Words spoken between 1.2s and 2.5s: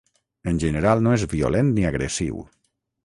violent ni agressiu.